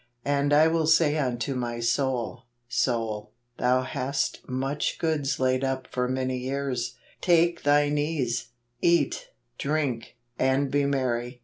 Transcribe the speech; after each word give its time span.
"And 0.25 0.51
I 0.51 0.67
icill 0.67 0.87
say 0.87 1.15
unto 1.19 1.53
my 1.53 1.79
soul, 1.79 2.45
Soul, 2.67 3.33
thou 3.59 3.83
hast 3.83 4.39
much 4.49 4.97
goods 4.97 5.39
laid 5.39 5.63
up 5.63 5.85
for 5.91 6.07
many 6.07 6.39
years; 6.39 6.95
take 7.21 7.61
thine 7.61 7.99
ease, 7.99 8.47
eat, 8.81 9.27
drink, 9.59 10.15
and 10.39 10.71
be 10.71 10.85
merry. 10.85 11.39